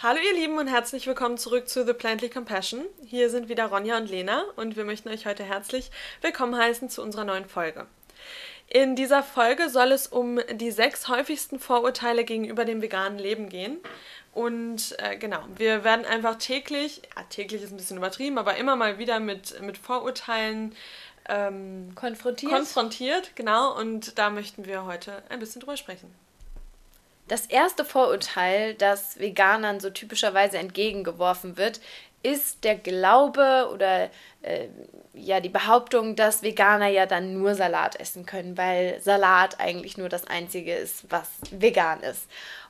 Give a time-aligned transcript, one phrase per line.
[0.00, 2.84] Hallo ihr Lieben und herzlich willkommen zurück zu The Plantly Compassion.
[3.04, 5.90] Hier sind wieder Ronja und Lena und wir möchten euch heute herzlich
[6.20, 7.88] willkommen heißen zu unserer neuen Folge.
[8.68, 13.78] In dieser Folge soll es um die sechs häufigsten Vorurteile gegenüber dem veganen Leben gehen.
[14.32, 18.76] Und äh, genau, wir werden einfach täglich, ja, täglich ist ein bisschen übertrieben, aber immer
[18.76, 20.76] mal wieder mit, mit Vorurteilen
[21.28, 22.52] ähm, konfrontiert.
[22.52, 23.32] konfrontiert.
[23.34, 26.14] Genau, und da möchten wir heute ein bisschen drüber sprechen.
[27.28, 31.80] Das erste Vorurteil, das Veganern so typischerweise entgegengeworfen wird,
[32.22, 34.10] ist der Glaube oder
[34.42, 34.68] äh,
[35.14, 40.08] ja die Behauptung, dass Veganer ja dann nur Salat essen können, weil Salat eigentlich nur
[40.08, 42.28] das Einzige ist, was vegan ist.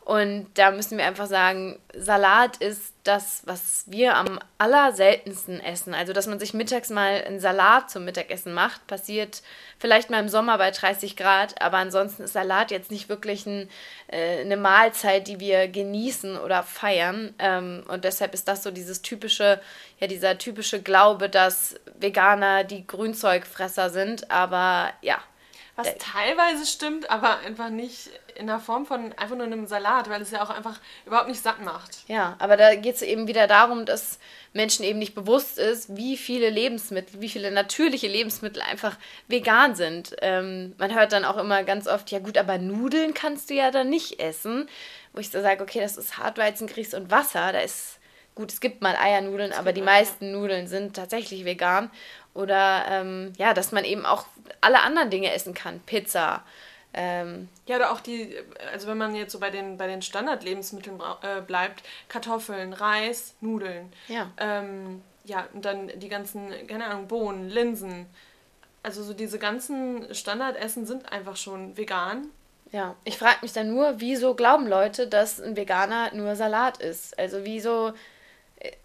[0.09, 5.93] Und da müssen wir einfach sagen, Salat ist das, was wir am allerseltensten essen.
[5.93, 9.43] Also, dass man sich mittags mal einen Salat zum Mittagessen macht, passiert
[9.79, 13.69] vielleicht mal im Sommer bei 30 Grad, aber ansonsten ist Salat jetzt nicht wirklich ein,
[14.07, 17.35] äh, eine Mahlzeit, die wir genießen oder feiern.
[17.39, 19.61] Ähm, und deshalb ist das so dieses typische,
[20.01, 24.31] ja, dieser typische Glaube, dass Veganer die Grünzeugfresser sind.
[24.31, 25.19] Aber ja,
[25.79, 30.09] was äh, teilweise stimmt, aber einfach nicht in der Form von einfach nur einem Salat,
[30.09, 31.99] weil es ja auch einfach überhaupt nicht satt macht.
[32.07, 34.19] Ja, aber da geht es eben wieder darum, dass
[34.53, 40.15] Menschen eben nicht bewusst ist, wie viele Lebensmittel, wie viele natürliche Lebensmittel einfach vegan sind.
[40.23, 43.71] Ähm, man hört dann auch immer ganz oft, ja gut, aber Nudeln kannst du ja
[43.71, 44.69] dann nicht essen.
[45.13, 47.99] Wo ich so sage, okay, das ist Hartweizengrieß und Wasser, da ist
[48.37, 51.91] gut, es gibt mal Eiernudeln, aber die meisten Nudeln sind tatsächlich vegan.
[52.35, 54.27] Oder ähm, ja, dass man eben auch
[54.61, 55.81] alle anderen Dinge essen kann.
[55.81, 56.45] Pizza.
[57.01, 58.35] Ähm, ja, oder auch die,
[58.73, 63.93] also wenn man jetzt so bei den, bei den Standardlebensmitteln äh, bleibt, Kartoffeln, Reis, Nudeln.
[64.09, 64.33] Ja.
[64.37, 68.07] Ähm, ja, und dann die ganzen, keine Ahnung, Bohnen, Linsen.
[68.83, 72.31] Also so diese ganzen Standardessen sind einfach schon vegan.
[72.73, 77.17] Ja, ich frage mich dann nur, wieso glauben Leute, dass ein Veganer nur Salat ist?
[77.17, 77.93] Also wieso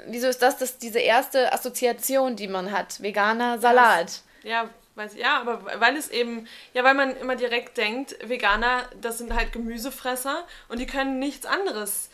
[0.06, 3.02] wieso ist das, das diese erste Assoziation, die man hat?
[3.02, 4.22] Veganer Salat.
[4.44, 8.84] Ja, weiß ich, ja, aber weil es eben, ja, weil man immer direkt denkt, Veganer,
[9.02, 12.10] das sind halt Gemüsefresser und die können nichts anderes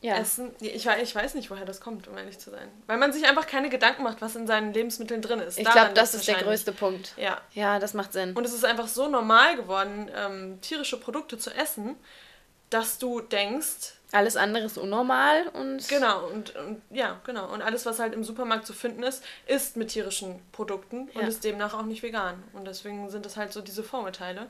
[0.00, 0.16] ja.
[0.16, 0.54] essen.
[0.60, 2.68] Ich, ich weiß nicht, woher das kommt, um ehrlich zu sein.
[2.86, 5.58] Weil man sich einfach keine Gedanken macht, was in seinen Lebensmitteln drin ist.
[5.58, 7.14] Ich glaube, das ist der größte Punkt.
[7.16, 7.40] Ja.
[7.52, 8.34] Ja, das macht Sinn.
[8.34, 11.96] Und es ist einfach so normal geworden, ähm, tierische Produkte zu essen,
[12.70, 15.88] dass du denkst, alles andere ist unnormal und.
[15.88, 17.52] Genau, und, und, ja, genau.
[17.52, 21.20] Und alles, was halt im Supermarkt zu finden ist, ist mit tierischen Produkten ja.
[21.20, 22.42] und ist demnach auch nicht vegan.
[22.52, 24.48] Und deswegen sind das halt so diese Vorurteile.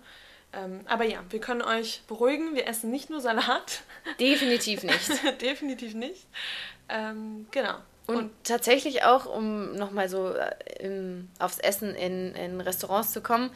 [0.53, 3.83] Ähm, aber ja, wir können euch beruhigen, wir essen nicht nur Salat.
[4.19, 5.11] Definitiv nicht.
[5.41, 6.27] Definitiv nicht.
[6.89, 7.77] Ähm, genau.
[8.07, 13.21] Und, und, tatsächlich auch, um nochmal so äh, im, aufs Essen in, in Restaurants zu
[13.21, 13.51] kommen,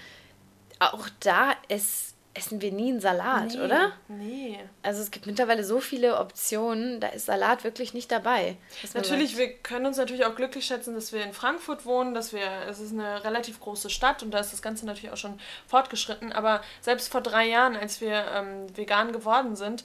[0.79, 3.93] auch da ist essen wir nie einen Salat, nee, oder?
[4.09, 4.59] Nee.
[4.83, 8.56] Also es gibt mittlerweile so viele Optionen, da ist Salat wirklich nicht dabei.
[8.93, 12.43] Natürlich, wir können uns natürlich auch glücklich schätzen, dass wir in Frankfurt wohnen, dass wir,
[12.69, 16.33] es ist eine relativ große Stadt und da ist das Ganze natürlich auch schon fortgeschritten.
[16.33, 19.84] Aber selbst vor drei Jahren, als wir ähm, vegan geworden sind,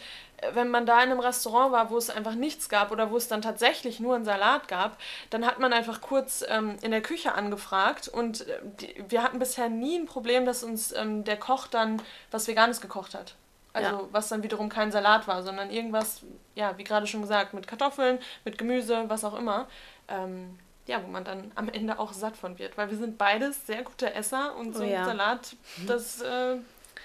[0.54, 3.28] wenn man da in einem Restaurant war, wo es einfach nichts gab oder wo es
[3.28, 4.98] dann tatsächlich nur einen Salat gab,
[5.30, 9.40] dann hat man einfach kurz ähm, in der Küche angefragt und äh, die, wir hatten
[9.40, 12.02] bisher nie ein Problem, dass uns ähm, der Koch dann
[12.32, 13.36] was Veganes gekocht hat.
[13.72, 14.08] Also ja.
[14.12, 16.22] was dann wiederum kein Salat war, sondern irgendwas,
[16.56, 19.68] ja, wie gerade schon gesagt, mit Kartoffeln, mit Gemüse, was auch immer.
[20.08, 20.58] Ähm,
[20.88, 22.76] ja, wo man dann am Ende auch satt von wird.
[22.76, 25.02] Weil wir sind beides sehr gute Esser und so oh ja.
[25.02, 25.56] ein Salat,
[25.86, 26.56] das äh,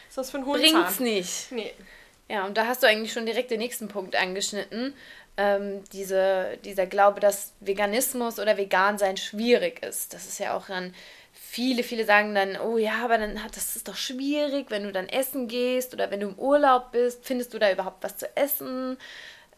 [0.09, 1.53] ist das für ein hohen Bringt's nicht.
[1.53, 1.75] Nee.
[2.29, 4.95] Ja, und da hast du eigentlich schon direkt den nächsten Punkt angeschnitten.
[5.37, 10.15] Ähm, diese, dieser Glaube, dass Veganismus oder Vegansein schwierig ist.
[10.15, 10.95] Das ist ja auch dann,
[11.33, 14.93] viele, viele sagen dann, oh ja, aber dann hat das ist doch schwierig, wenn du
[14.93, 18.35] dann essen gehst oder wenn du im Urlaub bist, findest du da überhaupt was zu
[18.37, 18.97] essen?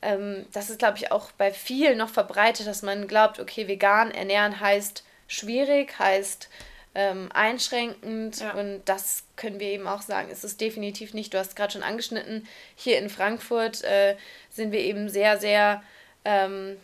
[0.02, 4.10] Ähm, das ist, glaube ich, auch bei vielen noch verbreitet, dass man glaubt, okay, vegan
[4.10, 6.48] ernähren heißt schwierig, heißt
[6.96, 8.54] ähm, einschränkend ja.
[8.54, 11.34] und das können wir eben auch sagen, ist es definitiv nicht.
[11.34, 14.16] Du hast gerade schon angeschnitten, hier in Frankfurt äh,
[14.50, 15.82] sind wir eben sehr, sehr,
[16.24, 16.78] ähm,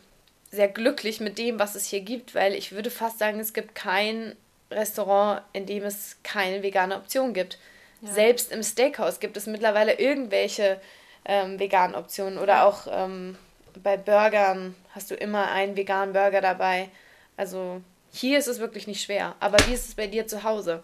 [0.50, 3.74] sehr glücklich mit dem, was es hier gibt, weil ich würde fast sagen, es gibt
[3.74, 4.36] kein
[4.70, 7.58] Restaurant, in dem es keine vegane Option gibt.
[8.02, 8.12] Ja.
[8.12, 10.78] Selbst im Steakhouse gibt es mittlerweile irgendwelche
[11.24, 13.38] ähm, veganen Optionen oder auch ähm,
[13.82, 16.90] bei Burgern hast du immer einen veganen Burger dabei.
[17.38, 17.80] Also
[18.12, 19.34] hier ist es wirklich nicht schwer.
[19.40, 20.82] Aber wie ist es bei dir zu Hause?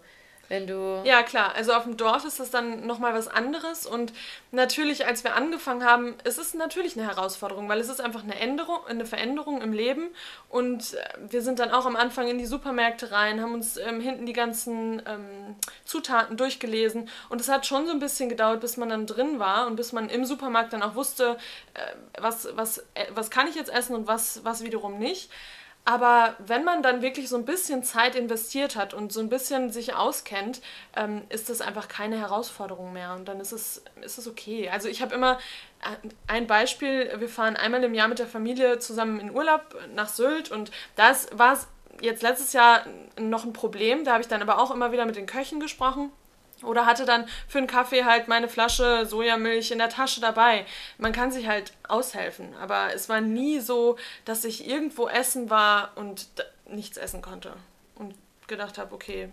[0.48, 1.02] wenn du.
[1.04, 1.54] Ja, klar.
[1.54, 3.86] Also auf dem Dorf ist das dann nochmal was anderes.
[3.86, 4.12] Und
[4.50, 8.38] natürlich, als wir angefangen haben, ist es natürlich eine Herausforderung, weil es ist einfach eine
[8.38, 10.08] Änderung, eine Veränderung im Leben.
[10.48, 10.98] Und äh,
[11.30, 14.32] wir sind dann auch am Anfang in die Supermärkte rein, haben uns ähm, hinten die
[14.32, 17.08] ganzen ähm, Zutaten durchgelesen.
[17.28, 19.92] Und es hat schon so ein bisschen gedauert, bis man dann drin war und bis
[19.92, 21.36] man im Supermarkt dann auch wusste,
[21.74, 21.80] äh,
[22.20, 25.30] was, was, äh, was kann ich jetzt essen und was, was wiederum nicht.
[25.88, 29.70] Aber wenn man dann wirklich so ein bisschen Zeit investiert hat und so ein bisschen
[29.70, 30.60] sich auskennt,
[30.94, 33.14] ähm, ist das einfach keine Herausforderung mehr.
[33.14, 34.68] Und dann ist es, ist es okay.
[34.68, 35.38] Also ich habe immer
[35.80, 39.62] äh, ein Beispiel, wir fahren einmal im Jahr mit der Familie zusammen in Urlaub
[39.94, 41.58] nach Sylt und das war
[42.02, 42.84] jetzt letztes Jahr
[43.18, 46.12] noch ein Problem, da habe ich dann aber auch immer wieder mit den Köchen gesprochen
[46.62, 50.66] oder hatte dann für einen Kaffee halt meine Flasche Sojamilch in der Tasche dabei.
[50.98, 55.92] Man kann sich halt aushelfen, aber es war nie so, dass ich irgendwo essen war
[55.96, 56.26] und
[56.66, 57.54] nichts essen konnte
[57.94, 58.14] und
[58.46, 59.30] gedacht habe, okay.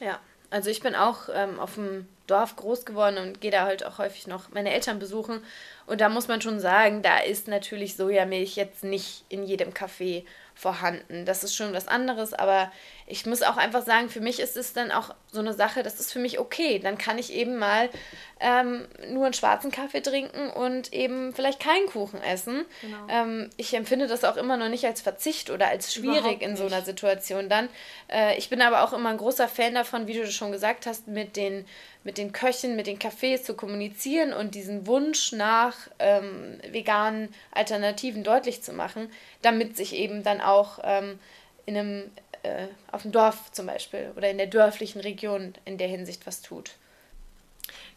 [0.00, 0.18] Ja,
[0.50, 3.98] also ich bin auch ähm, auf dem Dorf groß geworden und gehe da halt auch
[3.98, 5.42] häufig noch meine Eltern besuchen.
[5.86, 10.24] Und da muss man schon sagen, da ist natürlich Sojamilch jetzt nicht in jedem Kaffee
[10.62, 11.26] vorhanden.
[11.26, 12.70] Das ist schon was anderes, aber
[13.08, 15.98] ich muss auch einfach sagen, für mich ist es dann auch so eine Sache, das
[15.98, 16.78] ist für mich okay.
[16.78, 17.90] Dann kann ich eben mal
[18.38, 22.64] ähm, nur einen schwarzen Kaffee trinken und eben vielleicht keinen Kuchen essen.
[22.80, 23.06] Genau.
[23.08, 26.64] Ähm, ich empfinde das auch immer noch nicht als Verzicht oder als schwierig in so
[26.64, 27.68] einer Situation dann.
[28.08, 31.08] Äh, ich bin aber auch immer ein großer Fan davon, wie du schon gesagt hast,
[31.08, 31.66] mit den
[32.04, 38.24] mit den Köchen, mit den Cafés zu kommunizieren und diesen Wunsch nach ähm, veganen Alternativen
[38.24, 39.10] deutlich zu machen,
[39.42, 41.18] damit sich eben dann auch ähm,
[41.66, 42.10] in einem
[42.42, 46.42] äh, auf dem Dorf zum Beispiel oder in der dörflichen Region in der Hinsicht was
[46.42, 46.72] tut.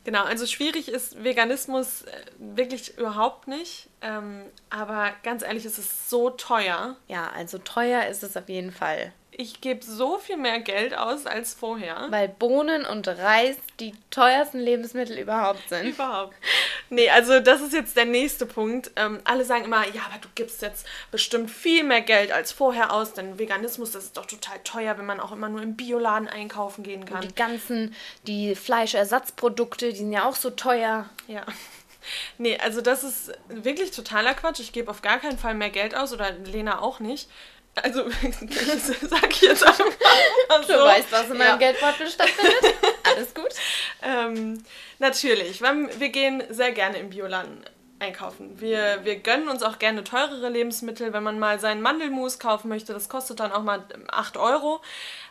[0.04, 3.90] Genau, also schwierig ist Veganismus äh, wirklich überhaupt nicht.
[4.02, 6.96] Ähm, aber ganz ehrlich, es ist so teuer.
[7.08, 11.26] Ja, also teuer ist es auf jeden Fall ich gebe so viel mehr Geld aus
[11.26, 12.08] als vorher.
[12.10, 15.88] Weil Bohnen und Reis die teuersten Lebensmittel überhaupt sind.
[15.88, 16.34] Überhaupt.
[16.90, 18.92] Nee, also das ist jetzt der nächste Punkt.
[18.96, 22.94] Ähm, alle sagen immer, ja, aber du gibst jetzt bestimmt viel mehr Geld als vorher
[22.94, 26.30] aus, denn Veganismus, das ist doch total teuer, wenn man auch immer nur im Bioladen
[26.30, 27.18] einkaufen gehen kann.
[27.18, 27.94] Und die ganzen,
[28.28, 31.10] die Fleischersatzprodukte, die sind ja auch so teuer.
[31.28, 31.46] Ja.
[32.38, 34.60] Nee, also das ist wirklich totaler Quatsch.
[34.60, 37.28] Ich gebe auf gar keinen Fall mehr Geld aus oder Lena auch nicht.
[37.76, 38.10] Also,
[39.02, 39.86] sag ich jetzt einfach
[40.50, 40.74] mal so.
[40.74, 41.58] Du weißt, was in meinem ja.
[41.58, 42.76] Geldbeutel stattfindet.
[43.04, 43.50] Alles gut.
[44.02, 44.64] ähm,
[45.00, 47.66] natürlich, wir gehen sehr gerne im Bioladen
[48.00, 48.60] einkaufen.
[48.60, 51.14] Wir, wir gönnen uns auch gerne teurere Lebensmittel.
[51.14, 54.82] Wenn man mal seinen Mandelmus kaufen möchte, das kostet dann auch mal 8 Euro.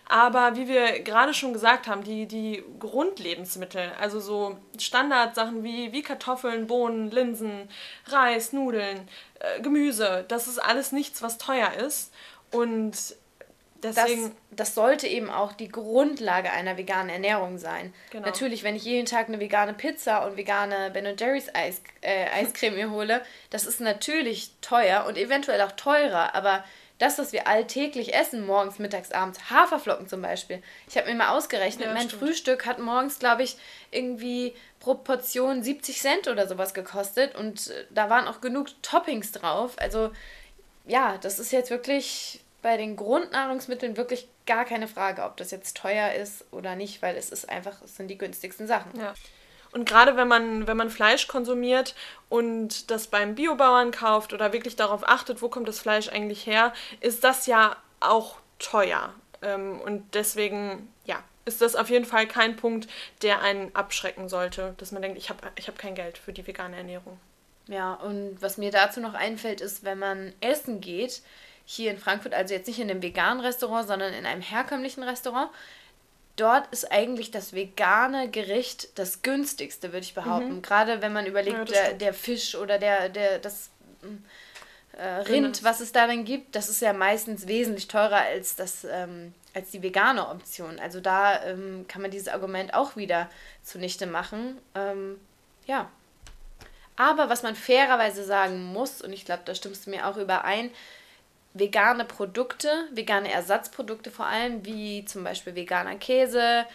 [0.06, 6.02] Aber wie wir gerade schon gesagt haben, die, die Grundlebensmittel, also so Standardsachen wie, wie
[6.02, 7.68] Kartoffeln, Bohnen, Linsen,
[8.06, 9.08] Reis, Nudeln,
[9.40, 12.12] äh, Gemüse, das ist alles nichts, was teuer ist.
[12.54, 12.96] Und
[13.82, 14.22] deswegen.
[14.22, 14.32] Das,
[14.68, 17.92] das, sollte eben auch die Grundlage einer veganen Ernährung sein.
[18.10, 18.26] Genau.
[18.26, 22.76] Natürlich, wenn ich jeden Tag eine vegane Pizza und vegane Ben Jerry's Eis, äh, Eiscreme
[22.76, 26.64] mir hole, das ist natürlich teuer und eventuell auch teurer, aber
[26.98, 30.62] das, was wir alltäglich essen, morgens, mittags, abends, Haferflocken zum Beispiel.
[30.88, 32.22] Ich habe mir mal ausgerechnet, ja, mein stimmt.
[32.22, 33.56] Frühstück hat morgens, glaube ich,
[33.90, 39.32] irgendwie pro Portion 70 Cent oder sowas gekostet und äh, da waren auch genug Toppings
[39.32, 39.72] drauf.
[39.78, 40.12] Also
[40.86, 45.76] ja, das ist jetzt wirklich bei den Grundnahrungsmitteln wirklich gar keine Frage, ob das jetzt
[45.76, 48.98] teuer ist oder nicht, weil es ist einfach, es sind die günstigsten Sachen.
[48.98, 49.12] Ja.
[49.72, 51.94] Und gerade wenn man, wenn man Fleisch konsumiert
[52.30, 56.72] und das beim Biobauern kauft oder wirklich darauf achtet, wo kommt das Fleisch eigentlich her,
[57.00, 59.12] ist das ja auch teuer.
[59.42, 62.88] Ähm, und deswegen, ja, ist das auf jeden Fall kein Punkt,
[63.20, 66.46] der einen abschrecken sollte, dass man denkt, ich habe ich hab kein Geld für die
[66.46, 67.20] vegane Ernährung.
[67.66, 71.20] Ja, und was mir dazu noch einfällt, ist, wenn man essen geht,
[71.64, 75.50] hier in Frankfurt, also jetzt nicht in einem veganen Restaurant, sondern in einem herkömmlichen Restaurant.
[76.36, 80.56] Dort ist eigentlich das vegane Gericht das günstigste, würde ich behaupten.
[80.56, 80.62] Mhm.
[80.62, 83.70] Gerade wenn man überlegt, ja, der, der, Fisch oder der, der, das
[84.96, 89.32] äh, Rind, was es darin gibt, das ist ja meistens wesentlich teurer als, das, ähm,
[89.54, 90.80] als die vegane Option.
[90.80, 93.30] Also da ähm, kann man dieses Argument auch wieder
[93.62, 94.58] zunichte machen.
[94.74, 95.20] Ähm,
[95.66, 95.88] ja.
[96.96, 100.70] Aber was man fairerweise sagen muss, und ich glaube, da stimmst du mir auch überein,
[101.54, 106.66] vegane Produkte, vegane Ersatzprodukte vor allem, wie zum Beispiel veganer Käse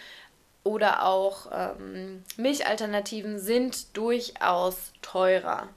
[0.63, 5.67] oder auch ähm, Milchalternativen, sind durchaus teurer.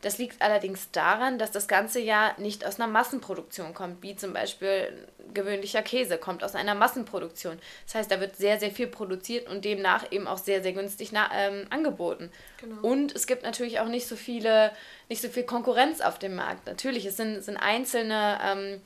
[0.00, 4.32] Das liegt allerdings daran, dass das Ganze ja nicht aus einer Massenproduktion kommt, wie zum
[4.32, 7.58] Beispiel gewöhnlicher Käse kommt aus einer Massenproduktion.
[7.84, 11.10] Das heißt, da wird sehr, sehr viel produziert und demnach eben auch sehr, sehr günstig
[11.12, 12.30] ähm, angeboten.
[12.60, 12.80] Genau.
[12.82, 14.70] Und es gibt natürlich auch nicht so viele,
[15.08, 16.66] nicht so viel Konkurrenz auf dem Markt.
[16.66, 18.80] Natürlich, es sind, sind einzelne, ähm,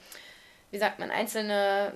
[0.71, 1.93] wie sagt man, einzelne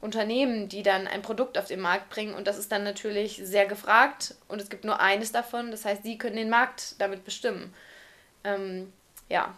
[0.00, 3.66] Unternehmen, die dann ein Produkt auf den Markt bringen und das ist dann natürlich sehr
[3.66, 5.70] gefragt und es gibt nur eines davon.
[5.70, 7.72] Das heißt, sie können den Markt damit bestimmen.
[8.44, 8.92] Ähm,
[9.28, 9.54] ja.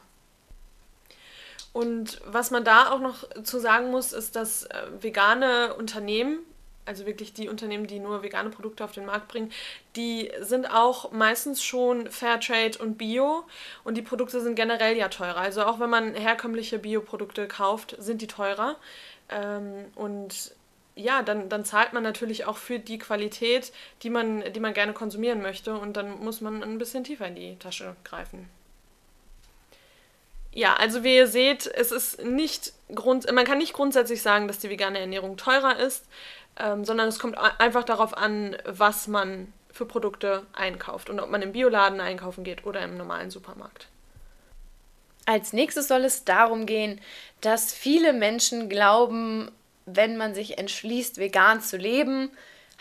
[1.72, 6.38] Und was man da auch noch zu sagen muss, ist, dass äh, vegane Unternehmen
[6.86, 9.50] also wirklich die Unternehmen, die nur vegane Produkte auf den Markt bringen,
[9.96, 13.44] die sind auch meistens schon Fairtrade und Bio
[13.84, 15.38] und die Produkte sind generell ja teurer.
[15.38, 18.76] Also auch wenn man herkömmliche Bioprodukte kauft, sind die teurer.
[19.30, 20.54] Ähm, und
[20.96, 23.72] ja, dann, dann zahlt man natürlich auch für die Qualität,
[24.02, 27.34] die man, die man gerne konsumieren möchte und dann muss man ein bisschen tiefer in
[27.34, 28.48] die Tasche greifen.
[30.56, 34.60] Ja, also wie ihr seht, es ist nicht Grund, man kann nicht grundsätzlich sagen, dass
[34.60, 36.04] die vegane Ernährung teurer ist
[36.58, 41.42] ähm, sondern es kommt einfach darauf an, was man für Produkte einkauft und ob man
[41.42, 43.88] im Bioladen einkaufen geht oder im normalen Supermarkt.
[45.26, 47.00] Als nächstes soll es darum gehen,
[47.40, 49.50] dass viele Menschen glauben,
[49.86, 52.30] wenn man sich entschließt, vegan zu leben,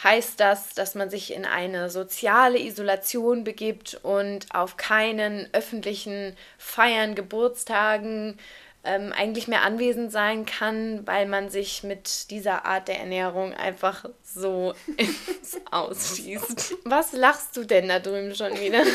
[0.02, 7.16] heißt das, dass man sich in eine soziale Isolation begibt und auf keinen öffentlichen Feiern,
[7.16, 8.38] Geburtstagen,
[8.86, 14.06] ähm, eigentlich mehr anwesend sein kann, weil man sich mit dieser Art der Ernährung einfach
[14.24, 16.76] so ins Ausschießt.
[16.84, 18.84] Was lachst du denn da drüben schon wieder?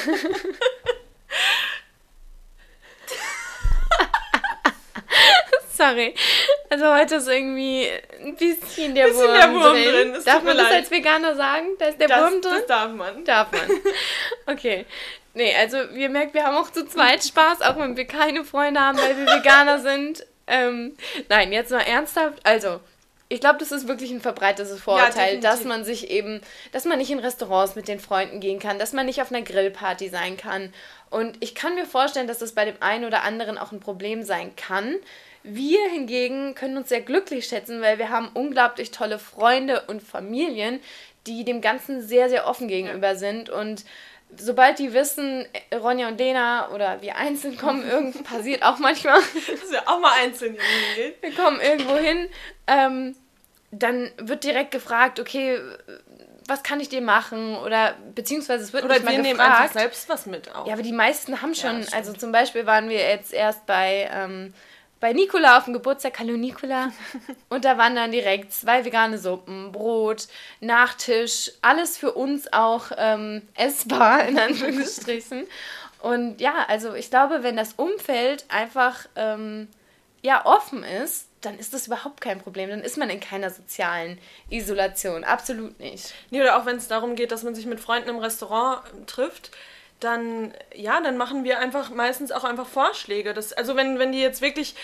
[5.70, 6.14] Sorry.
[6.70, 7.88] Also heute ist irgendwie
[8.22, 10.12] ein bisschen der, bisschen Wurm, der Wurm drin.
[10.12, 10.22] drin.
[10.24, 11.66] Darf man das als Veganer sagen?
[11.78, 12.52] Da ist der das, Wurm drin?
[12.52, 13.24] Das darf man.
[13.24, 13.62] Darf man.
[14.46, 14.86] Okay.
[15.34, 18.80] Nee, also wir merken, wir haben auch zu zweit Spaß, auch wenn wir keine Freunde
[18.80, 20.26] haben, weil wir Veganer sind.
[20.46, 20.96] Ähm,
[21.28, 22.40] nein, jetzt mal ernsthaft.
[22.44, 22.80] Also,
[23.28, 26.40] ich glaube, das ist wirklich ein verbreitetes Vorurteil, ja, dass man sich eben,
[26.72, 29.42] dass man nicht in Restaurants mit den Freunden gehen kann, dass man nicht auf einer
[29.42, 30.72] Grillparty sein kann.
[31.10, 34.22] Und ich kann mir vorstellen, dass das bei dem einen oder anderen auch ein Problem
[34.22, 34.96] sein kann.
[35.54, 40.80] Wir hingegen können uns sehr glücklich schätzen, weil wir haben unglaublich tolle Freunde und Familien,
[41.26, 43.84] die dem Ganzen sehr, sehr offen gegenüber sind und
[44.36, 49.20] sobald die wissen, Ronja und Lena oder wir einzeln kommen, irgend passiert auch manchmal.
[49.20, 51.14] Dass wir auch mal einzeln hingehen.
[51.20, 52.28] Wir kommen irgendwo hin,
[52.66, 53.16] ähm,
[53.70, 55.60] dann wird direkt gefragt, okay,
[56.46, 57.56] was kann ich dir machen?
[57.56, 59.38] Oder beziehungsweise es wird oder nicht mal wir gefragt.
[59.38, 60.66] nehmen einfach selbst was mit auch.
[60.66, 64.08] Ja, aber die meisten haben schon, ja, also zum Beispiel waren wir jetzt erst bei
[64.10, 64.54] ähm,
[65.00, 66.92] bei Nikola auf dem Geburtstag, hallo Nikola.
[67.48, 70.28] Und da waren dann direkt zwei vegane Suppen, Brot,
[70.60, 75.46] Nachtisch, alles für uns auch ähm, essbar, in Anführungsstrichen.
[76.00, 79.68] Und ja, also ich glaube, wenn das Umfeld einfach ähm,
[80.22, 82.68] ja, offen ist, dann ist das überhaupt kein Problem.
[82.68, 84.18] Dann ist man in keiner sozialen
[84.50, 85.22] Isolation.
[85.22, 86.12] Absolut nicht.
[86.30, 89.52] Nee, oder auch wenn es darum geht, dass man sich mit Freunden im Restaurant trifft
[90.00, 93.34] dann, ja, dann machen wir einfach meistens auch einfach Vorschläge.
[93.34, 94.74] Das, also wenn, wenn die jetzt wirklich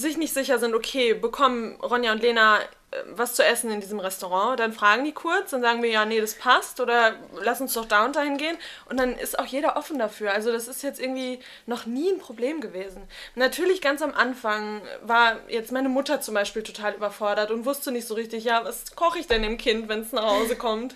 [0.00, 4.00] sich nicht sicher sind, okay, bekommen Ronja und Lena äh, was zu essen in diesem
[4.00, 7.74] Restaurant, dann fragen die kurz, dann sagen wir, ja, nee, das passt oder lass uns
[7.74, 8.56] doch da und dahin gehen
[8.88, 10.32] und dann ist auch jeder offen dafür.
[10.32, 13.02] Also das ist jetzt irgendwie noch nie ein Problem gewesen.
[13.34, 18.06] Natürlich ganz am Anfang war jetzt meine Mutter zum Beispiel total überfordert und wusste nicht
[18.06, 20.94] so richtig, ja, was koche ich denn dem Kind, wenn es nach Hause kommt.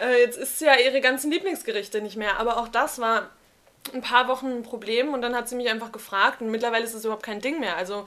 [0.00, 3.30] Äh, jetzt ist ja ihre ganzen Lieblingsgerichte nicht mehr, aber auch das war
[3.94, 6.94] ein paar Wochen ein Problem und dann hat sie mich einfach gefragt und mittlerweile ist
[6.94, 7.76] es überhaupt kein Ding mehr.
[7.76, 8.06] Also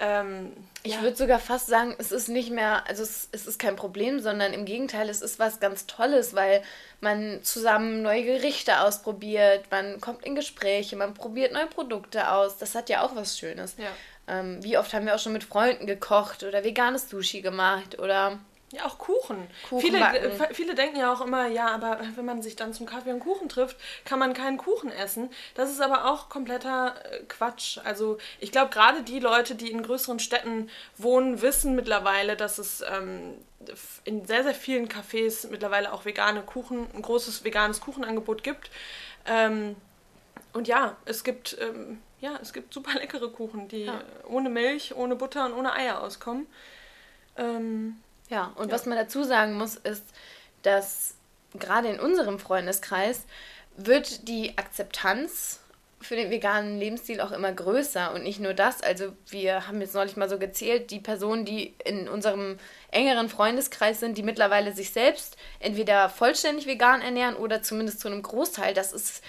[0.00, 0.52] ähm,
[0.82, 1.02] ich ja.
[1.02, 4.54] würde sogar fast sagen, es ist nicht mehr, also es, es, ist kein Problem, sondern
[4.54, 6.62] im Gegenteil, es ist was ganz Tolles, weil
[7.00, 12.56] man zusammen neue Gerichte ausprobiert, man kommt in Gespräche, man probiert neue Produkte aus.
[12.56, 13.76] Das hat ja auch was Schönes.
[13.76, 13.88] Ja.
[14.26, 18.38] Ähm, wie oft haben wir auch schon mit Freunden gekocht oder veganes Sushi gemacht oder
[18.72, 19.48] ja, auch Kuchen.
[19.68, 23.12] Kuchen viele, viele denken ja auch immer, ja, aber wenn man sich dann zum Kaffee
[23.12, 25.28] und Kuchen trifft, kann man keinen Kuchen essen.
[25.54, 27.78] Das ist aber auch kompletter äh, Quatsch.
[27.82, 32.82] Also ich glaube, gerade die Leute, die in größeren Städten wohnen, wissen mittlerweile, dass es
[32.82, 33.38] ähm,
[34.04, 38.70] in sehr, sehr vielen Cafés mittlerweile auch vegane Kuchen, ein großes veganes Kuchenangebot gibt.
[39.26, 39.74] Ähm,
[40.52, 44.00] und ja, es gibt, ähm, ja, es gibt super leckere Kuchen, die ja.
[44.28, 46.46] ohne Milch, ohne Butter und ohne Eier auskommen.
[47.36, 47.96] Ähm,
[48.30, 48.74] ja, und ja.
[48.74, 50.04] was man dazu sagen muss, ist,
[50.62, 51.14] dass
[51.58, 53.24] gerade in unserem Freundeskreis
[53.76, 55.60] wird die Akzeptanz
[56.02, 58.14] für den veganen Lebensstil auch immer größer.
[58.14, 61.74] Und nicht nur das, also wir haben jetzt neulich mal so gezählt, die Personen, die
[61.84, 62.56] in unserem
[62.90, 68.22] engeren Freundeskreis sind, die mittlerweile sich selbst entweder vollständig vegan ernähren oder zumindest zu einem
[68.22, 69.22] Großteil, das ist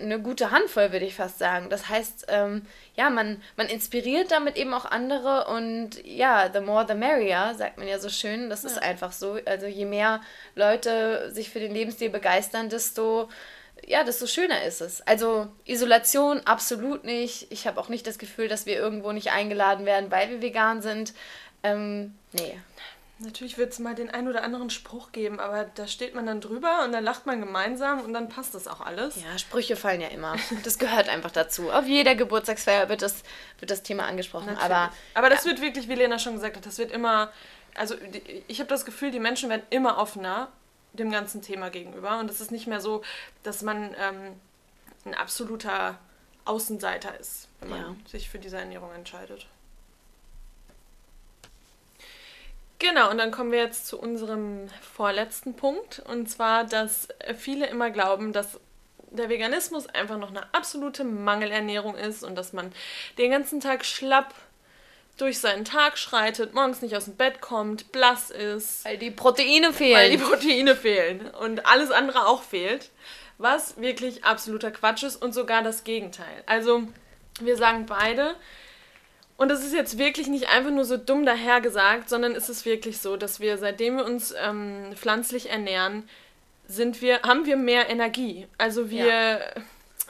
[0.00, 1.70] eine gute Handvoll, würde ich fast sagen.
[1.70, 2.62] Das heißt, ähm,
[2.96, 7.78] ja, man, man inspiriert damit eben auch andere und ja, the more the merrier, sagt
[7.78, 8.50] man ja so schön.
[8.50, 8.70] Das ja.
[8.70, 9.38] ist einfach so.
[9.44, 10.20] Also je mehr
[10.54, 13.28] Leute sich für den Lebensstil begeistern, desto
[13.86, 15.00] ja, desto schöner ist es.
[15.06, 17.46] Also Isolation absolut nicht.
[17.50, 20.82] Ich habe auch nicht das Gefühl, dass wir irgendwo nicht eingeladen werden, weil wir vegan
[20.82, 21.14] sind.
[21.62, 22.58] Ähm, nee.
[23.20, 26.40] Natürlich wird es mal den einen oder anderen Spruch geben, aber da steht man dann
[26.40, 29.16] drüber und dann lacht man gemeinsam und dann passt das auch alles.
[29.16, 30.36] Ja, Sprüche fallen ja immer.
[30.62, 31.70] Das gehört einfach dazu.
[31.70, 33.24] Auf jeder Geburtstagsfeier wird das,
[33.58, 34.56] wird das Thema angesprochen.
[34.58, 35.50] Aber, aber das ja.
[35.50, 37.32] wird wirklich, wie Lena schon gesagt hat, das wird immer,
[37.74, 37.96] also
[38.46, 40.48] ich habe das Gefühl, die Menschen werden immer offener
[40.92, 43.02] dem ganzen Thema gegenüber und es ist nicht mehr so,
[43.42, 44.40] dass man ähm,
[45.04, 45.98] ein absoluter
[46.44, 47.96] Außenseiter ist, wenn man ja.
[48.06, 49.46] sich für diese Ernährung entscheidet.
[52.78, 56.00] Genau, und dann kommen wir jetzt zu unserem vorletzten Punkt.
[56.06, 58.60] Und zwar, dass viele immer glauben, dass
[59.10, 62.72] der Veganismus einfach noch eine absolute Mangelernährung ist und dass man
[63.16, 64.34] den ganzen Tag schlapp
[65.16, 68.84] durch seinen Tag schreitet, morgens nicht aus dem Bett kommt, blass ist.
[68.84, 69.96] Weil die Proteine fehlen.
[69.96, 72.90] Weil die Proteine fehlen und alles andere auch fehlt.
[73.36, 76.42] Was wirklich absoluter Quatsch ist und sogar das Gegenteil.
[76.46, 76.84] Also,
[77.40, 78.34] wir sagen beide,
[79.38, 82.98] und das ist jetzt wirklich nicht einfach nur so dumm dahergesagt, sondern es ist wirklich
[82.98, 86.06] so, dass wir, seitdem wir uns ähm, pflanzlich ernähren,
[86.66, 88.46] sind wir, haben wir mehr Energie.
[88.58, 89.06] Also wir.
[89.06, 89.40] Ja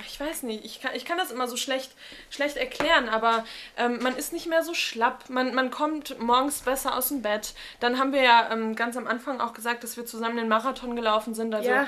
[0.07, 1.93] ich weiß nicht, ich kann, ich kann das immer so schlecht,
[2.31, 3.45] schlecht erklären, aber
[3.77, 7.55] ähm, man ist nicht mehr so schlapp, man, man kommt morgens besser aus dem Bett.
[7.81, 10.97] Dann haben wir ja ähm, ganz am Anfang auch gesagt, dass wir zusammen den Marathon
[10.97, 11.55] gelaufen sind.
[11.55, 11.87] Also, ja.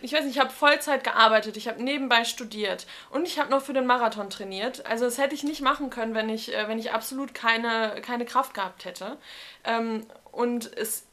[0.00, 3.62] ich weiß nicht, ich habe Vollzeit gearbeitet, ich habe nebenbei studiert und ich habe noch
[3.62, 4.86] für den Marathon trainiert.
[4.86, 8.24] Also, das hätte ich nicht machen können, wenn ich, äh, wenn ich absolut keine, keine
[8.24, 9.18] Kraft gehabt hätte.
[9.64, 11.06] Ähm, und es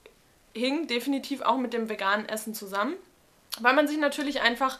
[0.54, 2.96] hing definitiv auch mit dem veganen Essen zusammen,
[3.60, 4.80] weil man sich natürlich einfach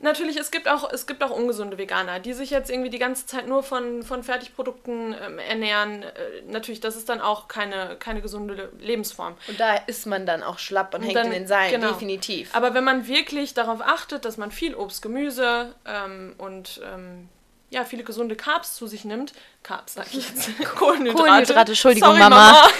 [0.00, 3.26] Natürlich, es gibt auch, es gibt auch ungesunde Veganer, die sich jetzt irgendwie die ganze
[3.26, 6.04] Zeit nur von, von Fertigprodukten ähm, ernähren.
[6.04, 9.34] Äh, natürlich, das ist dann auch keine, keine gesunde Lebensform.
[9.48, 11.92] Und da ist man dann auch schlapp und, und hängt dann, in den Seilen, genau.
[11.92, 12.54] definitiv.
[12.54, 17.28] Aber wenn man wirklich darauf achtet, dass man viel Obst, Gemüse ähm, und ähm,
[17.70, 19.32] ja, viele gesunde Carbs zu sich nimmt,
[19.64, 21.24] Carbs sag ich jetzt, Kohlenhydrate.
[21.24, 22.52] Kohlenhydrate, Entschuldigung, Sorry, Mama.
[22.52, 22.68] Mama.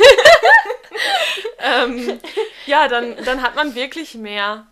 [1.58, 2.20] ähm,
[2.66, 4.66] ja, dann, dann hat man wirklich mehr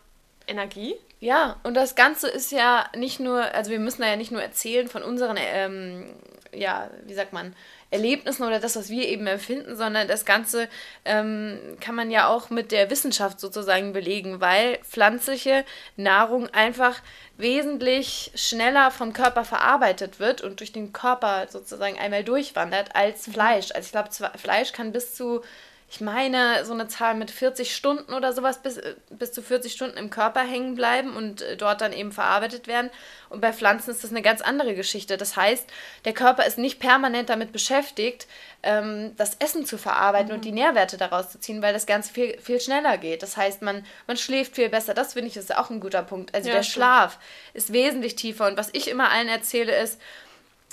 [0.47, 4.33] Energie ja, und das Ganze ist ja nicht nur, also wir müssen da ja nicht
[4.33, 6.05] nur erzählen von unseren, ähm,
[6.53, 7.55] ja, wie sagt man,
[7.91, 10.69] Erlebnissen oder das, was wir eben empfinden, sondern das Ganze
[11.05, 15.65] ähm, kann man ja auch mit der Wissenschaft sozusagen belegen, weil pflanzliche
[15.97, 17.01] Nahrung einfach
[17.37, 23.33] wesentlich schneller vom Körper verarbeitet wird und durch den Körper sozusagen einmal durchwandert als mhm.
[23.33, 23.71] Fleisch.
[23.73, 25.43] Also ich glaube, Fleisch kann bis zu
[25.89, 29.73] ich meine, so eine Zahl mit 40 Stunden oder sowas bis, äh, bis zu 40
[29.73, 32.91] Stunden im Körper hängen bleiben und äh, dort dann eben verarbeitet werden.
[33.29, 35.17] Und bei Pflanzen ist das eine ganz andere Geschichte.
[35.17, 35.65] Das heißt,
[36.05, 38.27] der Körper ist nicht permanent damit beschäftigt,
[38.65, 40.35] ähm, das Essen zu verarbeiten mhm.
[40.35, 43.23] und die Nährwerte daraus zu ziehen, weil das Ganze viel, viel schneller geht.
[43.23, 44.93] Das heißt, man, man schläft viel besser.
[44.93, 46.35] Das finde ich ist auch ein guter Punkt.
[46.35, 46.75] Also ja, der stimmt.
[46.75, 47.19] Schlaf
[47.55, 48.49] ist wesentlich tiefer.
[48.49, 50.01] Und was ich immer allen erzähle ist,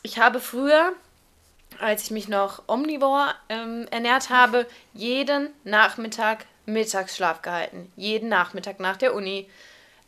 [0.02, 0.94] ich habe früher
[1.84, 7.92] als ich mich noch omnivor ähm, ernährt habe, jeden Nachmittag Mittagsschlaf gehalten.
[7.96, 9.50] Jeden Nachmittag nach der Uni.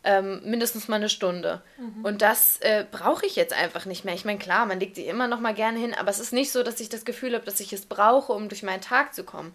[0.04, 1.62] Ähm, mindestens mal eine Stunde.
[1.78, 2.04] Mhm.
[2.04, 4.14] Und das äh, brauche ich jetzt einfach nicht mehr.
[4.14, 6.52] Ich meine, klar, man legt sie immer noch mal gerne hin, aber es ist nicht
[6.52, 9.24] so, dass ich das Gefühl habe, dass ich es brauche, um durch meinen Tag zu
[9.24, 9.52] kommen.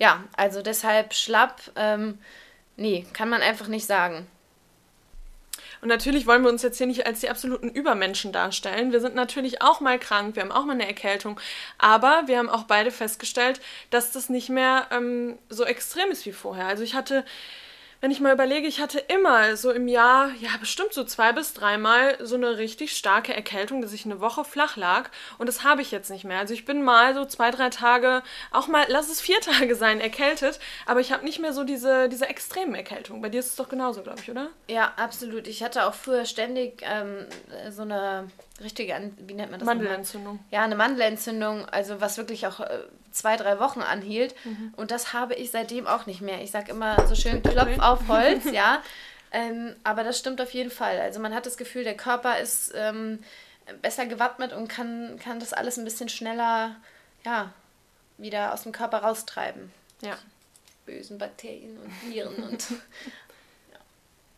[0.00, 2.18] Ja, also deshalb schlapp, ähm,
[2.76, 4.26] nee, kann man einfach nicht sagen.
[5.84, 8.90] Und natürlich wollen wir uns jetzt hier nicht als die absoluten Übermenschen darstellen.
[8.90, 11.38] Wir sind natürlich auch mal krank, wir haben auch mal eine Erkältung.
[11.76, 16.32] Aber wir haben auch beide festgestellt, dass das nicht mehr ähm, so extrem ist wie
[16.32, 16.68] vorher.
[16.68, 17.22] Also ich hatte
[18.04, 21.54] wenn ich mal überlege, ich hatte immer so im Jahr, ja, bestimmt so zwei bis
[21.54, 25.08] dreimal so eine richtig starke Erkältung, dass ich eine Woche flach lag.
[25.38, 26.38] Und das habe ich jetzt nicht mehr.
[26.38, 30.02] Also ich bin mal so zwei, drei Tage, auch mal, lass es vier Tage sein,
[30.02, 30.60] erkältet.
[30.84, 33.22] Aber ich habe nicht mehr so diese, diese extremen Erkältungen.
[33.22, 34.50] Bei dir ist es doch genauso, glaube ich, oder?
[34.68, 35.48] Ja, absolut.
[35.48, 37.24] Ich hatte auch früher ständig ähm,
[37.70, 38.28] so eine
[38.62, 39.66] richtige, wie nennt man das?
[39.66, 40.40] Mandelentzündung.
[40.50, 42.80] Ja, eine Mandelentzündung, also was wirklich auch äh,
[43.14, 44.34] zwei, drei Wochen anhielt.
[44.44, 44.74] Mhm.
[44.76, 46.42] Und das habe ich seitdem auch nicht mehr.
[46.42, 48.82] Ich sage immer so schön Klopf auf Holz, ja.
[49.32, 51.00] Ähm, aber das stimmt auf jeden Fall.
[51.00, 53.20] Also man hat das Gefühl, der Körper ist ähm,
[53.82, 56.76] besser gewappnet und kann, kann das alles ein bisschen schneller,
[57.24, 57.52] ja,
[58.18, 59.72] wieder aus dem Körper raustreiben.
[60.02, 60.16] Ja.
[60.86, 62.66] Bösen Bakterien und Viren und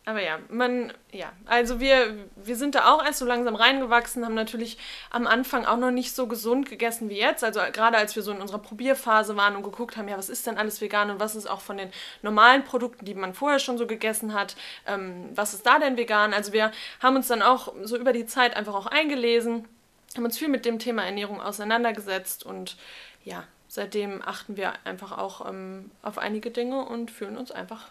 [0.07, 4.35] aber ja, man, ja, also wir, wir sind da auch erst so langsam reingewachsen, haben
[4.35, 4.77] natürlich
[5.09, 7.43] am Anfang auch noch nicht so gesund gegessen wie jetzt.
[7.43, 10.47] Also gerade als wir so in unserer Probierphase waren und geguckt haben, ja, was ist
[10.47, 11.91] denn alles vegan und was ist auch von den
[12.21, 16.33] normalen Produkten, die man vorher schon so gegessen hat, ähm, was ist da denn vegan?
[16.33, 16.71] Also wir
[17.03, 19.67] haben uns dann auch so über die Zeit einfach auch eingelesen,
[20.15, 22.77] haben uns viel mit dem Thema Ernährung auseinandergesetzt und
[23.25, 27.89] ja, seitdem achten wir einfach auch ähm, auf einige Dinge und fühlen uns einfach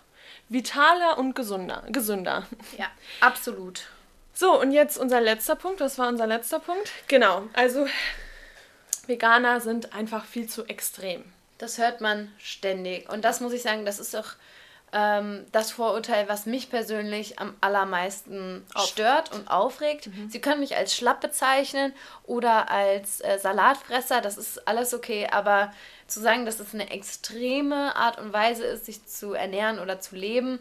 [0.49, 1.83] vitaler und gesunder.
[1.89, 2.47] gesünder.
[2.79, 2.87] Ja,
[3.21, 3.87] absolut.
[4.33, 5.81] So, und jetzt unser letzter Punkt.
[5.81, 6.91] Was war unser letzter Punkt?
[7.09, 7.87] Genau, also
[9.07, 11.25] Veganer sind einfach viel zu extrem.
[11.59, 13.11] Das hört man ständig.
[13.11, 14.35] Und das muss ich sagen, das ist auch
[14.93, 18.87] ähm, das Vorurteil, was mich persönlich am allermeisten Auf.
[18.89, 20.09] stört und aufregt.
[20.09, 20.29] Mhm.
[20.31, 21.93] Sie können mich als schlapp bezeichnen
[22.25, 25.73] oder als äh, Salatfresser, das ist alles okay, aber
[26.07, 30.17] zu sagen, dass es eine extreme Art und Weise ist, sich zu ernähren oder zu
[30.17, 30.61] leben,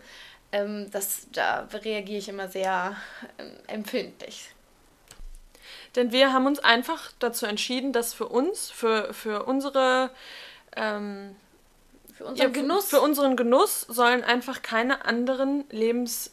[0.51, 2.95] ähm, das, da reagiere ich immer sehr
[3.37, 4.49] äh, empfindlich.
[5.95, 10.09] Denn wir haben uns einfach dazu entschieden, dass für uns, für, für unsere
[10.75, 11.35] ähm,
[12.15, 12.87] für unseren ja, Genuss.
[12.87, 16.31] Für unseren Genuss sollen einfach keine anderen Lebens.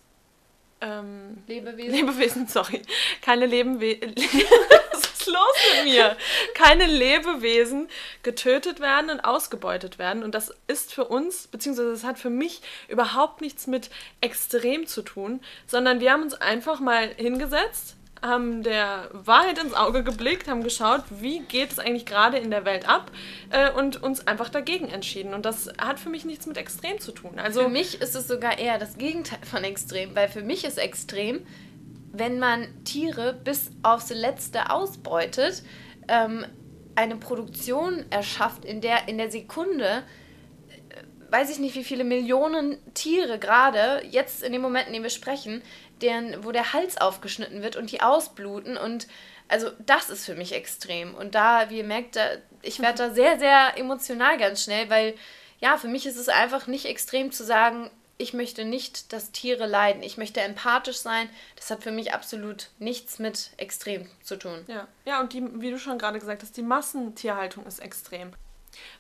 [0.81, 1.93] Ähm, Lebewesen.
[1.93, 2.83] Lebewesen, sorry.
[3.21, 4.15] Keine Lebewesen.
[5.23, 6.17] Ist los mit mir?
[6.55, 7.89] Keine Lebewesen
[8.23, 10.23] getötet werden und ausgebeutet werden.
[10.23, 15.03] Und das ist für uns, beziehungsweise das hat für mich überhaupt nichts mit extrem zu
[15.03, 20.63] tun, sondern wir haben uns einfach mal hingesetzt, haben der Wahrheit ins Auge geblickt, haben
[20.63, 23.11] geschaut, wie geht es eigentlich gerade in der Welt ab
[23.51, 25.35] äh, und uns einfach dagegen entschieden.
[25.35, 27.39] Und das hat für mich nichts mit extrem zu tun.
[27.39, 30.79] Also für mich ist es sogar eher das Gegenteil von extrem, weil für mich ist
[30.79, 31.45] extrem,
[32.13, 35.63] wenn man Tiere bis aufs Letzte ausbeutet,
[36.09, 36.45] ähm,
[36.95, 40.05] eine Produktion erschafft, in der in der Sekunde
[40.69, 45.03] äh, weiß ich nicht, wie viele Millionen Tiere gerade jetzt in dem Moment, in dem
[45.03, 45.63] wir sprechen,
[46.03, 49.07] deren, wo der Hals aufgeschnitten wird und die ausbluten und
[49.49, 51.15] also das ist für mich extrem.
[51.15, 52.27] Und da, wie ihr merkt, da,
[52.63, 55.15] ich werde da sehr, sehr emotional ganz schnell, weil
[55.61, 57.91] ja, für mich ist es einfach nicht extrem zu sagen,
[58.23, 60.03] ich möchte nicht, dass Tiere leiden.
[60.03, 61.29] Ich möchte empathisch sein.
[61.57, 64.65] Das hat für mich absolut nichts mit extrem zu tun.
[64.69, 68.33] Ja, ja und die, wie du schon gerade gesagt hast, die Massentierhaltung ist extrem.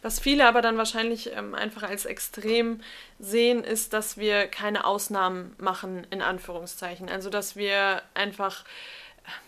[0.02, 2.82] Was viele aber dann wahrscheinlich ähm, einfach als extrem
[3.18, 7.08] sehen, ist, dass wir keine Ausnahmen machen, in Anführungszeichen.
[7.08, 8.64] Also, dass wir einfach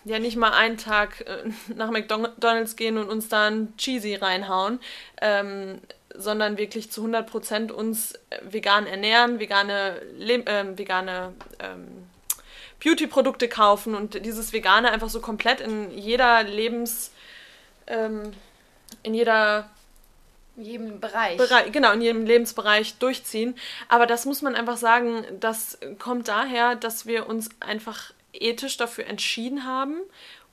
[0.04, 4.80] ja nicht mal einen Tag äh, nach McDonalds gehen und uns da ein Cheesy reinhauen,
[5.20, 5.80] ähm,
[6.14, 12.06] sondern wirklich zu 100% uns äh, vegan ernähren, vegane, Le äh, vegane ähm,
[12.82, 17.12] Beauty-Produkte kaufen und dieses Vegane einfach so komplett in jeder Lebens...
[17.86, 18.32] Ähm,
[19.02, 19.68] in jeder
[20.56, 21.36] jedem Bereich.
[21.36, 21.72] Bereich.
[21.72, 23.56] Genau, in jedem Lebensbereich durchziehen.
[23.88, 29.06] Aber das muss man einfach sagen, das kommt daher, dass wir uns einfach ethisch dafür
[29.06, 30.00] entschieden haben.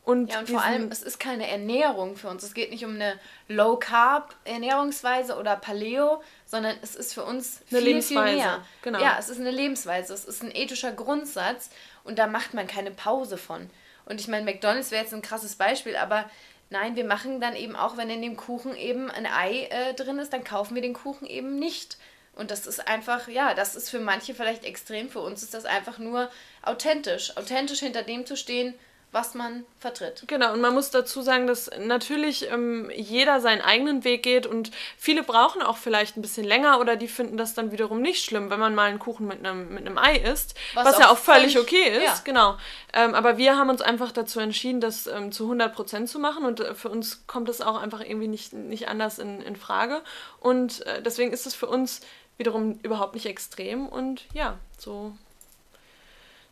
[0.04, 2.42] Und, ja, und vor allem, es ist keine Ernährung für uns.
[2.42, 7.88] Es geht nicht um eine Low-Carb-Ernährungsweise oder Paleo, sondern es ist für uns eine viel,
[7.90, 8.28] Lebensweise.
[8.28, 8.66] viel mehr.
[8.82, 9.00] Genau.
[9.00, 10.14] Ja, es ist eine Lebensweise.
[10.14, 11.70] Es ist ein ethischer Grundsatz
[12.04, 13.70] und da macht man keine Pause von.
[14.06, 16.26] Und ich meine, McDonalds wäre jetzt ein krasses Beispiel, aber
[16.72, 20.20] Nein, wir machen dann eben auch, wenn in dem Kuchen eben ein Ei äh, drin
[20.20, 21.98] ist, dann kaufen wir den Kuchen eben nicht.
[22.34, 25.66] Und das ist einfach, ja, das ist für manche vielleicht extrem, für uns ist das
[25.66, 26.30] einfach nur
[26.62, 27.36] authentisch.
[27.38, 28.74] Authentisch hinter dem zu stehen,
[29.12, 30.24] was man vertritt.
[30.28, 34.72] Genau, und man muss dazu sagen, dass natürlich ähm, jeder seinen eigenen Weg geht und
[34.98, 38.50] viele brauchen auch vielleicht ein bisschen länger oder die finden das dann wiederum nicht schlimm,
[38.50, 41.10] wenn man mal einen Kuchen mit einem, mit einem Ei isst, was, was auch ja
[41.10, 42.22] auch völlig, völlig okay ist, ja.
[42.24, 42.58] genau.
[42.94, 46.62] Ähm, aber wir haben uns einfach dazu entschieden, das ähm, zu 100% zu machen und
[46.62, 50.02] äh, für uns kommt das auch einfach irgendwie nicht, nicht anders in, in Frage
[50.40, 52.00] und äh, deswegen ist es für uns
[52.38, 55.14] wiederum überhaupt nicht extrem und ja, so,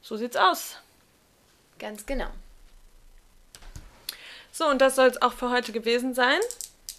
[0.02, 0.76] so sieht's aus.
[1.80, 2.28] Ganz genau.
[4.60, 6.38] So, und das soll es auch für heute gewesen sein.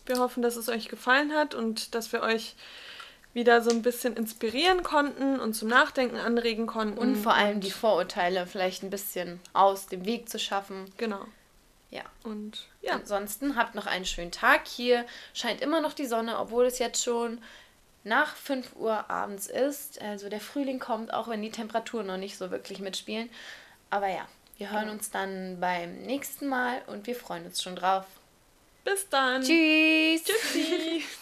[0.07, 2.57] Wir hoffen, dass es euch gefallen hat und dass wir euch
[3.35, 6.97] wieder so ein bisschen inspirieren konnten und zum Nachdenken anregen konnten.
[6.97, 10.87] Und vor allem und die Vorurteile vielleicht ein bisschen aus dem Weg zu schaffen.
[10.97, 11.23] Genau.
[11.91, 12.01] Ja.
[12.23, 12.95] Und ja.
[12.95, 14.67] Ansonsten habt noch einen schönen Tag.
[14.67, 17.43] Hier scheint immer noch die Sonne, obwohl es jetzt schon
[18.05, 20.01] nach 5 Uhr abends ist.
[20.01, 23.29] Also der Frühling kommt, auch wenn die Temperaturen noch nicht so wirklich mitspielen.
[23.91, 24.27] Aber ja,
[24.61, 28.05] wir hören uns dann beim nächsten Mal und wir freuen uns schon drauf.
[28.85, 29.41] Bis dann.
[29.41, 30.23] Tschüss.
[30.23, 31.03] Tschüssi.